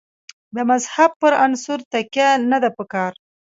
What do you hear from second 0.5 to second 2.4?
د مذهب پر عنصر تکیه